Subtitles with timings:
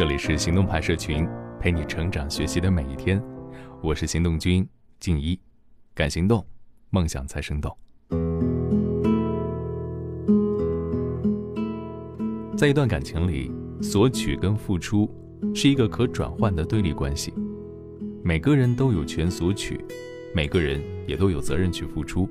[0.00, 1.28] 这里是行动派社群，
[1.60, 3.22] 陪你成长学习的每一天。
[3.82, 4.66] 我是行动君
[4.98, 5.38] 静一，
[5.94, 6.42] 敢行动，
[6.88, 7.76] 梦想才生动。
[12.56, 13.52] 在一段感情里，
[13.82, 15.06] 索取跟付出
[15.54, 17.34] 是一个可转换的对立关系。
[18.24, 19.84] 每个人都有权索取，
[20.34, 22.26] 每个人也都有责任去付出。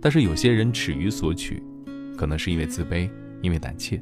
[0.00, 1.60] 但是有些人耻于索取，
[2.16, 3.10] 可能是因为自卑，
[3.42, 4.00] 因为胆怯。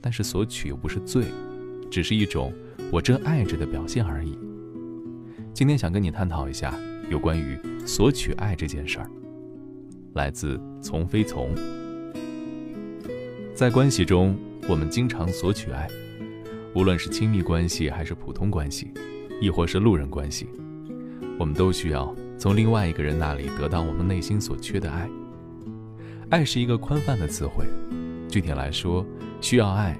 [0.00, 1.26] 但是索取又不是罪，
[1.90, 2.52] 只是一种
[2.92, 4.38] 我真爱着的表现而已。
[5.52, 6.74] 今天想跟你探讨一下
[7.10, 9.10] 有关于索取爱这件事儿。
[10.14, 11.54] 来自从非从，
[13.54, 14.36] 在关系中，
[14.68, 15.88] 我们经常索取爱，
[16.74, 18.92] 无论是亲密关系还是普通关系，
[19.40, 20.46] 亦或是路人关系，
[21.38, 25.08] 我们都需要从另外一个人那里得到我们内心所缺的爱。
[26.30, 27.64] 爱是一个宽泛的词汇，
[28.28, 29.06] 具体来说。
[29.40, 29.96] 需要爱，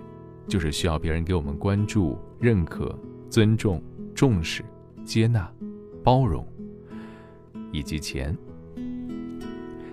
[0.49, 2.99] 就是需要别人给我们关注、认可、
[3.29, 3.83] 尊重、
[4.15, 4.65] 重视、
[5.05, 5.53] 接纳、
[6.03, 6.47] 包容，
[7.71, 8.37] 以及钱。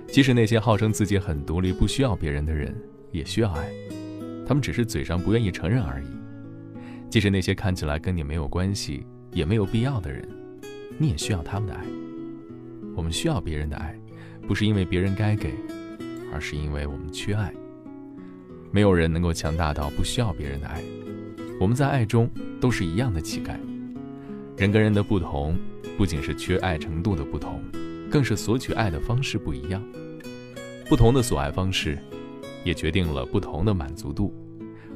[0.07, 2.73] 即使那些号称自己很独立、不需要别人的人，
[3.11, 3.69] 也需要爱，
[4.47, 6.07] 他们只是嘴上不愿意承认而已。
[7.09, 10.25] 即使那些看起来跟你没有关系、也没有必要的人，
[10.97, 11.83] 你也需要他们的爱。
[12.95, 13.93] 我们需要别人的爱，
[14.47, 15.53] 不是因为别人该给，
[16.31, 17.53] 而是因为我们缺爱。
[18.75, 20.83] 没有人能够强大到不需要别人的爱。
[21.61, 23.55] 我们在爱中都是一样的乞丐。
[24.57, 25.55] 人跟人的不同，
[25.97, 27.61] 不仅是缺爱程度的不同，
[28.11, 29.81] 更是索取爱的方式不一样。
[30.89, 31.97] 不同的索爱方式，
[32.65, 34.33] 也决定了不同的满足度。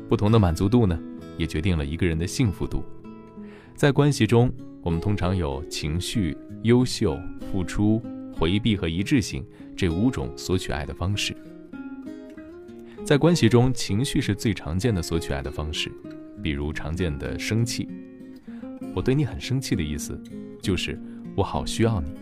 [0.10, 1.00] 不同的满足度呢，
[1.38, 2.84] 也决定了一个人的幸福度。
[3.76, 7.18] 在关系中，我们通常有情绪、优秀、
[7.50, 8.02] 付出、
[8.38, 9.42] 回避和一致性
[9.74, 11.34] 这五种索取爱的方式。
[13.10, 15.92] 在关系中，情绪是最常见的索取爱的方式，
[16.44, 17.90] 比如常见的生气。
[18.94, 20.22] 我对你很生气的意思，
[20.62, 20.96] 就是
[21.36, 22.14] 我好需要你，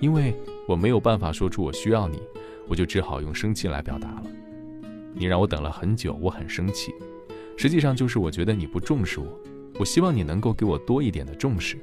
[0.00, 0.34] 因为
[0.66, 2.18] 我没有办法说出我需要你，
[2.66, 4.22] 我就只好用生气来表达了。
[5.12, 6.94] 你让我等了很久，我很生气。
[7.58, 9.38] 实际上就是我觉得你不重视我，
[9.78, 11.76] 我希望你能够给我多一点的重视。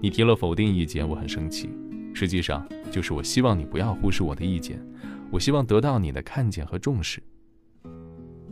[0.00, 1.68] 你提了否定意见，我很生气。
[2.14, 4.82] 实际上就是我希望你不要忽视我的意见，
[5.30, 7.22] 我希望得到你的看见和重视。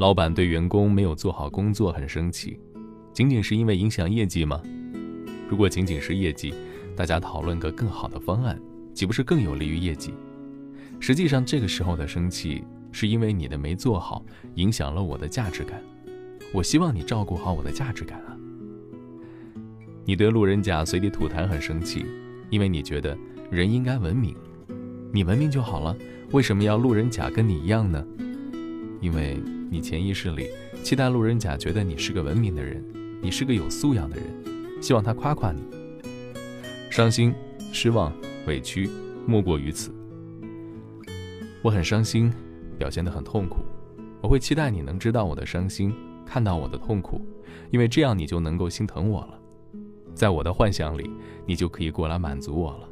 [0.02, 2.58] 老板对员工没有做好工作很生气，
[3.12, 4.60] 仅仅是因为影响业绩吗？
[5.48, 6.52] 如果仅仅是业绩，
[6.96, 8.60] 大家讨论个更好的方案，
[8.92, 10.12] 岂不是更有利于业绩？
[10.98, 14.26] 实际上，这个时候的生气是因为你的没做好，
[14.56, 15.80] 影响了我的价值感。
[16.52, 18.36] 我希望你照顾好我的价值感啊！
[20.04, 22.04] 你对路人甲随地吐痰很生气，
[22.50, 23.16] 因为你觉得
[23.52, 24.34] 人应该文明，
[25.12, 25.96] 你文明就好了，
[26.32, 28.04] 为什么要路人甲跟你一样呢？
[29.00, 29.40] 因为。
[29.72, 30.50] 你潜意识里
[30.82, 32.84] 期待路人甲觉得你是个文明的人，
[33.22, 34.26] 你是个有素养的人，
[34.82, 35.62] 希望他夸夸你。
[36.90, 37.34] 伤心、
[37.72, 38.12] 失望、
[38.46, 38.90] 委屈，
[39.26, 39.90] 莫过于此。
[41.62, 42.30] 我很伤心，
[42.76, 43.60] 表现得很痛苦。
[44.20, 45.90] 我会期待你能知道我的伤心，
[46.26, 47.18] 看到我的痛苦，
[47.70, 49.40] 因为这样你就能够心疼我了。
[50.14, 51.10] 在我的幻想里，
[51.46, 52.88] 你就可以过来满足我了。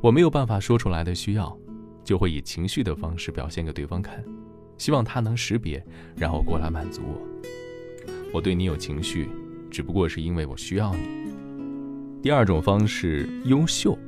[0.00, 1.54] 我没有办法说出来的需要，
[2.02, 4.24] 就会以情绪的方式表现给对方看。
[4.78, 5.84] 希望他能识别，
[6.16, 7.20] 然后过来满足我。
[8.32, 9.28] 我对你有情绪，
[9.70, 11.00] 只不过是因为我需要你。
[12.22, 13.98] 第二种方式，优秀，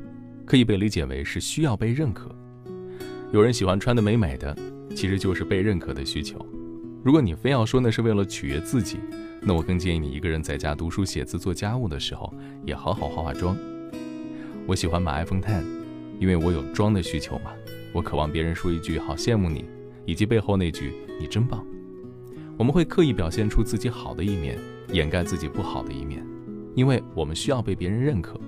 [0.46, 2.34] 可以被理解为是需要被认可。
[3.32, 4.56] 有人喜欢穿的美美的，
[4.96, 6.44] 其实就是被认可的需求。
[7.02, 8.98] 如果你非要说那是为了取悦自己，
[9.40, 12.32] 那我更建议你一个人在家读书、写字、做家务的时候，
[12.66, 13.56] 也好好化化妆。
[14.66, 15.64] 我喜欢买 iPhone Ten，
[16.18, 17.52] 因为我有妆的需求嘛。
[17.92, 19.64] 我渴望别人说一句“好羡慕你”。
[20.04, 21.64] 以及背后那句“你真棒”，
[22.58, 24.58] 我们会刻意表现出自己好的一面，
[24.92, 26.24] 掩盖自己不好的一面，
[26.74, 28.38] 因为我们需要被别人认可。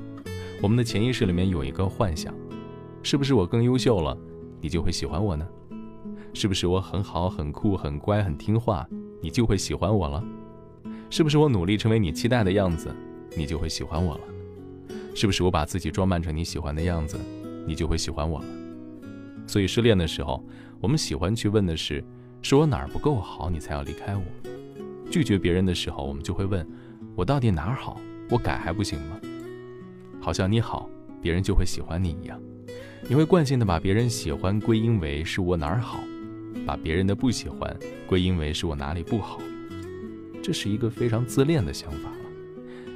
[0.61, 2.35] 我们的潜意识里面有一个幻想：
[3.03, 4.17] 是不是我更优秀了，
[4.61, 5.47] 你就会喜欢我呢？
[6.35, 8.89] 是不是我很好、很酷、很乖、很听话，
[9.21, 10.25] 你就会喜欢我了？
[11.11, 12.95] 是不是我努力成为你期待的样子，
[13.37, 14.21] 你就会喜欢我了？
[15.15, 17.19] 是不是我把自己装扮成你喜欢的样子，
[17.67, 18.47] 你就会喜欢我了？
[19.47, 20.45] 所以失恋的时候。
[20.81, 22.05] 我们喜欢去问的是，
[22.43, 24.25] 是我哪儿不够好，你才要离开我？
[25.09, 26.67] 拒绝别人的时候，我们就会问，
[27.15, 28.01] 我到底哪儿好？
[28.29, 29.21] 我改还不行吗？
[30.21, 30.91] 好像你好，
[31.21, 32.37] 别人就会喜欢你一样。
[33.09, 36.01] 你会惯性的把别人喜欢归因为是我哪儿好，
[36.67, 37.73] 把别人的不喜欢
[38.09, 39.39] 归因为是我哪里不好。
[40.43, 42.17] 这是一个非常自恋的想法了。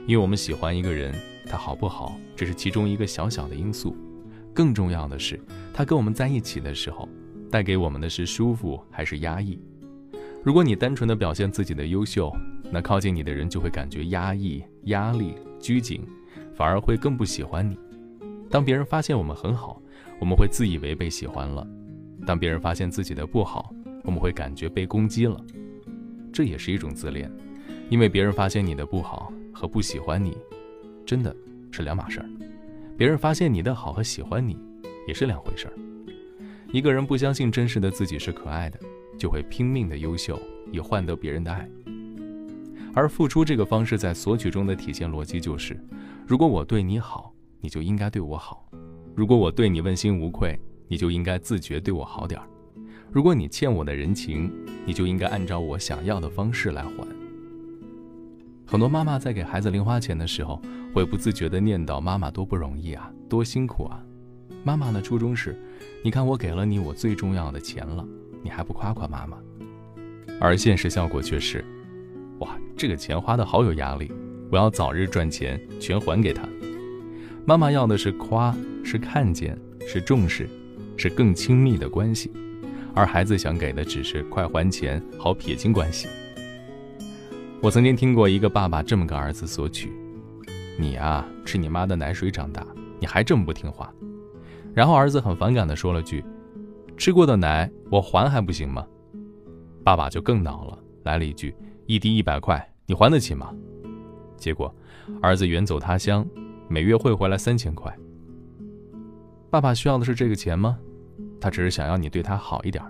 [0.09, 1.15] 因为我们喜欢一个人，
[1.49, 3.97] 他好不好，这是其中一个小小的因素。
[4.53, 5.39] 更重要的是，
[5.77, 7.07] 他跟我们在一起的时候。
[7.49, 9.57] 带给我们的是舒服还是压抑？
[10.43, 12.31] 如果你单纯的表现自己的优秀，
[12.73, 16.03] 那靠近你的人就会感觉压抑、压力、拘谨，
[16.57, 17.79] 反而会更不喜欢你。
[18.51, 19.81] 当别人发现我们很好，
[20.19, 21.65] 我们会自以为被喜欢了；
[22.27, 23.73] 当别人发现自己的不好，
[24.03, 25.41] 我们会感觉被攻击了。
[26.33, 27.31] 这也是一种自恋，
[27.89, 30.37] 因为别人发现你的不好和不喜欢你，
[31.07, 31.35] 真的
[31.71, 32.29] 是两码事儿。
[32.99, 34.59] 别人发现你的好和喜欢你，
[35.07, 35.73] 也是两回事儿。
[36.73, 38.79] 一个人不相信真实的自己是可爱的，
[39.17, 40.39] 就会拼命的优秀，
[40.73, 41.69] 以换得别人的爱。
[42.93, 45.79] 而付出这个方式在索取中的体现逻辑就是：
[46.27, 48.67] 如果我对你好，你就应该对我好；
[49.15, 50.59] 如果我对你问心无愧，
[50.89, 52.47] 你就应该自觉对我好点儿；
[53.13, 54.51] 如果你欠我的人情，
[54.87, 57.07] 你就应该按照我想要的方式来还。
[58.67, 60.61] 很多妈妈在给孩子零花钱的时候，
[60.95, 64.03] 会不自觉地念叨：“妈妈多不容易啊，多辛苦啊。”
[64.67, 65.57] 妈妈的初衷是
[66.03, 68.05] ：“你看我给了你我最重要的钱了，
[68.43, 69.39] 你还不夸夸妈妈？”
[70.43, 71.65] 而现实效果却是。
[72.41, 74.11] 哇，这个钱花的好有压力，
[74.51, 76.43] 我要早日赚钱全还给他。
[77.45, 78.53] 妈妈要的是夸，
[78.83, 80.49] 是看见，是重视，
[80.97, 82.33] 是更亲密的关系，
[82.93, 86.09] 而孩子想给的只是快还钱，好撇清关系。
[87.61, 89.93] 我曾经听过一个爸爸这么跟儿子索取
[90.77, 92.67] ：“你啊，吃你妈的奶水长大，
[92.99, 93.95] 你还这么不听话。”
[94.77, 96.23] 然后儿子很反感的说了句
[96.99, 98.87] ：“吃过的奶我还还不行吗？”
[99.83, 101.57] 爸爸就更恼了，来了一句。
[101.87, 103.55] 一滴一百块，你还得起吗？
[104.37, 104.71] 结果，
[105.23, 106.27] 儿子远走他乡，
[106.69, 107.91] 每月汇回来三千块。
[109.49, 110.77] 爸爸需要的是这个钱吗？
[111.41, 112.85] 他只是想要你对他好一点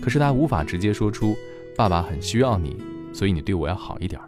[0.00, 1.36] 可是他无法直接说出
[1.76, 2.74] “爸爸很需要你，
[3.12, 4.18] 所以你对我要好一点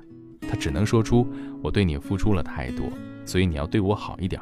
[0.42, 1.26] 他只能说出
[1.64, 2.84] “我对你付出了太多，
[3.24, 4.38] 所以你要对我好一点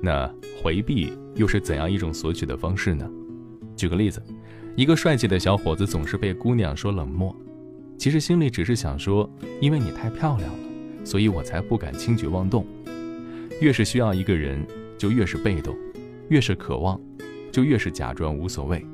[0.00, 3.08] 那回避又是怎样一种索取的方式呢？
[3.76, 4.22] 举个例子。
[4.76, 7.34] 一个帅气的小伙子总是被姑娘说冷漠，
[7.96, 9.28] 其实心里只是想说，
[9.60, 10.58] 因为你太漂亮了，
[11.04, 12.64] 所以我才不敢轻举妄动。
[13.60, 14.64] 越是需要一个人，
[14.96, 15.74] 就越是被动；
[16.28, 17.00] 越是渴望，
[17.50, 18.86] 就越是假装无所谓。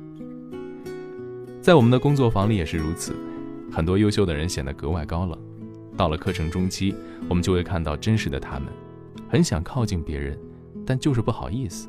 [1.61, 3.15] 在我们的工作坊里也是如此，
[3.71, 5.37] 很多优秀的人显得格外高冷。
[5.95, 6.95] 到了课程中期，
[7.29, 8.69] 我们就会看到真实的他们，
[9.29, 10.35] 很想靠近别人，
[10.85, 11.87] 但就是不好意思。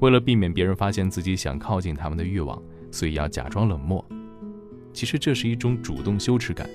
[0.00, 2.60] 为了避免别人发现自己想靠近他们的欲望。
[2.92, 4.04] 所以要假装冷漠，
[4.92, 6.68] 其实这是一种主动羞耻感。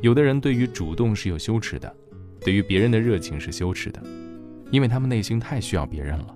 [0.00, 1.94] 有的人对于主动是有羞耻的，
[2.40, 4.02] 对于别人的热情是羞耻的，
[4.70, 6.34] 因为他们内心太需要别人了。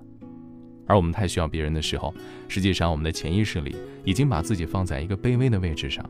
[0.85, 2.13] 而我们太需要别人的时候，
[2.47, 3.75] 实际上我们的潜意识里
[4.05, 6.07] 已经把自己放在一个卑微的位置上。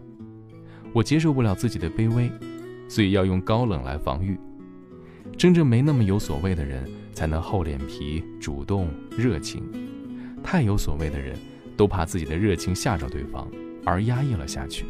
[0.92, 2.30] 我接受不了自己的卑微，
[2.90, 4.38] 所以要用高冷来防御。
[5.38, 9.64] 真正没那么有所谓的人，才能厚脸皮、主动、热情。
[10.44, 11.38] 太有所谓的人。
[11.76, 13.50] 都怕自己的热情吓着对方，
[13.84, 14.86] 而压抑了下去。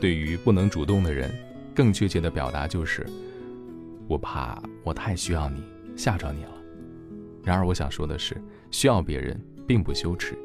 [0.00, 1.28] 对于不能主动的人，
[1.74, 3.04] 更确切的表达就是：
[4.06, 5.60] 我怕我太需要你，
[5.96, 6.50] 吓着你了。
[7.42, 8.40] 然而，我想说的是，
[8.70, 9.36] 需要别人
[9.66, 10.38] 并不羞耻，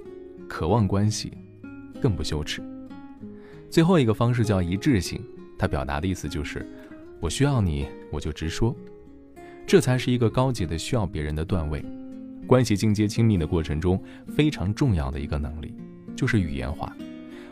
[0.47, 1.33] 渴望关系
[2.01, 2.59] 更不羞耻。
[3.69, 5.23] 最后一个方式叫一致性，
[5.55, 6.65] 它表达的意思就是：
[7.19, 8.75] 我需要你，我就直说。
[9.67, 11.83] 这才是一个高级的需要别人的段位。
[12.47, 14.01] 关系进阶亲密的过程中，
[14.35, 15.75] 非常重要的一个能力，
[16.15, 16.95] 就是语言化。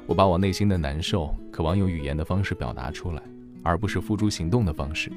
[0.07, 3.21] 我把我内心的难受，渴望用语言的方式表达出来，
[3.61, 5.11] 而不是付诸行动的方式。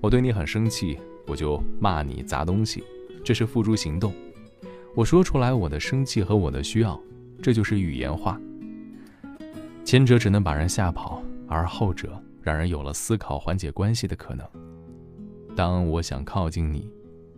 [0.00, 2.82] 我对你很生气，我就骂你砸东西，
[3.24, 4.12] 这是付诸行动。
[4.94, 7.00] 我说出来我的生气和我的需要，
[7.40, 8.38] 这就是语言化。
[9.84, 14.44] 前者只能把人吓跑，而后者让人有了思考缓解关系的可能。
[15.54, 16.90] 当我想靠近你。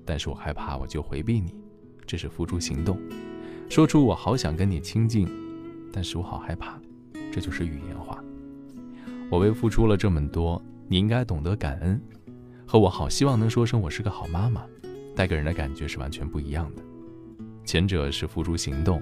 [0.04, 1.54] 但是我害怕，我就回避你，
[2.04, 2.96] 这是付诸行动；
[3.70, 5.28] 说出我好想跟你亲近，
[5.92, 6.76] 但是我好害怕，
[7.30, 8.18] 这就是语言化。
[9.30, 12.02] 我为付出了这么多，你应该懂得感恩，
[12.66, 14.66] 和我好希望能说声我是个好妈妈，
[15.14, 16.82] 带给人的感觉是完全不一样的。
[17.64, 19.00] 前者是付诸行动，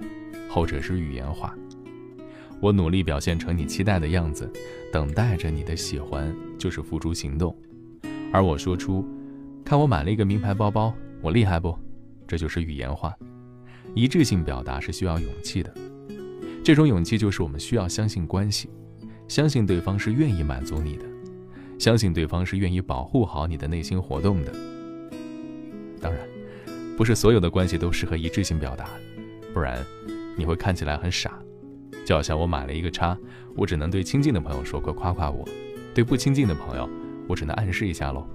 [0.51, 1.57] 后者是语言化。
[2.61, 4.51] 我努力表现成你期待的样子，
[4.93, 7.55] 等待着你的喜欢，就是付诸行动；
[8.33, 9.05] 而我说出。
[9.63, 11.79] 看我买了一个名牌包包，我厉害不？
[12.27, 13.15] 这就是语言化。
[13.95, 15.73] 一致性表达是需要勇气的，
[16.65, 18.69] 这种勇气就是我们需要相信关系，
[19.29, 21.05] 相信对方是愿意满足你的，
[21.79, 24.53] 相信对方是愿意保护好你的内心活动的。
[26.01, 26.21] 当然，
[26.97, 28.89] 不是所有的关系都适合一致性表达，
[29.55, 29.85] 不然
[30.37, 31.40] 你会看起来很傻。
[32.11, 33.17] 就好像我买了一个叉，
[33.55, 35.47] 我只能对亲近的朋友说快夸夸我，
[35.95, 36.91] 对不亲近的朋友，
[37.29, 38.27] 我只能暗示一下喽。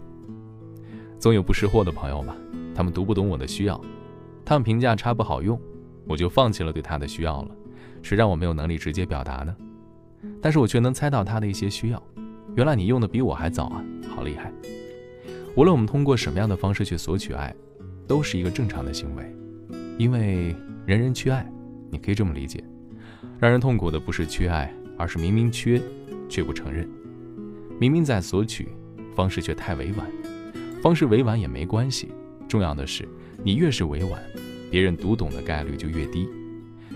[1.19, 2.33] 总有不识货的朋友嘛，
[2.73, 3.77] 他们读不懂我的需要，
[4.45, 5.59] 他们评价叉不好用，
[6.07, 7.51] 我就放弃了对他的需要了，
[8.01, 9.53] 谁让我没有能力直接表达呢？
[10.41, 12.01] 但是我却能猜到他的一些需要。
[12.55, 14.53] 原来你用的比我还早啊，好厉害！
[15.57, 17.53] 无论我们通过什么样的方式去索取爱，
[18.07, 19.35] 都是一个正常的行为，
[19.97, 20.55] 因为
[20.85, 21.45] 人人缺爱，
[21.91, 22.63] 你可以这么理解。
[23.39, 25.81] 让人痛苦的不是缺爱，而是明明缺，
[26.29, 26.85] 却不承认；
[27.79, 28.69] 明明在索取，
[29.13, 30.07] 方式却太委婉。
[30.81, 32.09] 方式委婉也没关系，
[32.47, 33.07] 重要的是
[33.43, 34.21] 你越是委婉，
[34.71, 36.27] 别人读懂的概率就越低；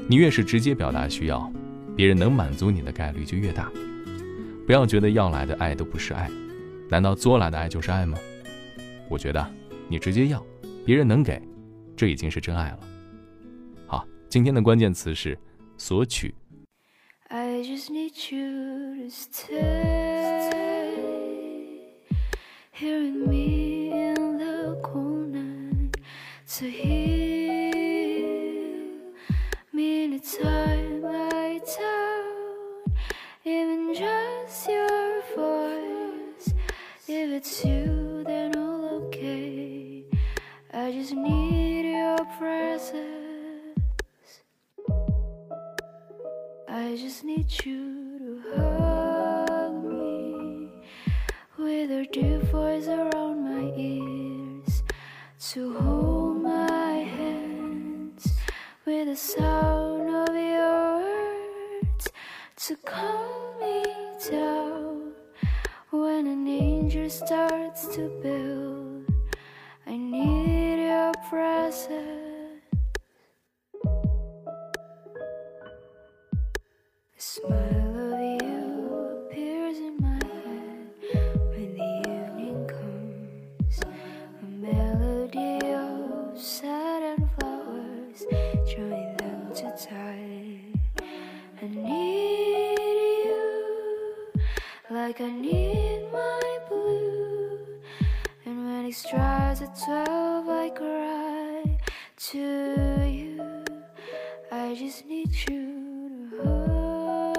[0.08, 1.51] 你越是直接表达需要，
[1.96, 3.69] 别人能满足你的概率就越大。
[4.65, 6.29] 不要觉得要来的爱都不是爱，
[6.89, 8.17] 难道作来的爱就是爱吗？
[9.10, 9.46] 我觉得
[9.88, 10.46] 你直接要，
[10.86, 11.41] 别人能给，
[11.98, 12.79] 这已经是真爱了。
[13.88, 15.38] 好，今天的关键词是
[15.79, 16.36] 索取。
[17.31, 19.55] I just need you to stay
[22.71, 25.71] here with me in the corner
[26.57, 27.71] to heal
[29.71, 32.91] me in a time I doubt
[33.45, 36.53] even just your voice.
[37.07, 40.03] If it's you, then all okay.
[40.74, 43.28] I just need your presence.
[46.89, 50.72] I just need you to hug me
[51.55, 54.81] with your deep voice around my ears,
[55.51, 58.34] to hold my hands
[58.88, 62.10] with the sound of your words,
[62.55, 63.84] to calm me
[64.27, 65.12] down
[65.91, 69.13] when an angel starts to build.
[69.86, 72.18] I need your presence.
[88.75, 89.65] Join them to.
[91.61, 92.77] I need
[93.25, 94.33] you
[94.89, 97.59] like I need my blue.
[98.45, 101.77] And when it strikes at twelve, I cry
[102.31, 102.39] to
[103.07, 103.65] you.
[104.51, 107.38] I just need you to hold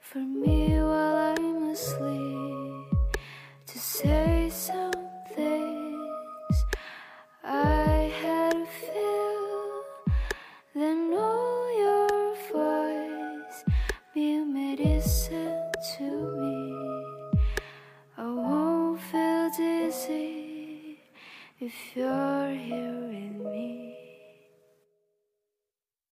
[0.00, 2.92] for me while I'm asleep
[3.66, 4.35] to say